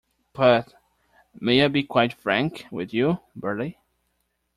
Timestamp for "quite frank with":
1.83-2.91